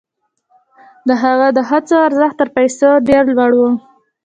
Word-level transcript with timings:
د 1.07 1.09
هغه 1.23 1.47
د 1.57 1.59
هڅو 1.69 1.95
ارزښت 2.07 2.35
تر 2.41 2.49
پیسو 2.55 2.89
ډېر 3.09 3.23
لوړ 3.35 3.51
و. 3.59 3.61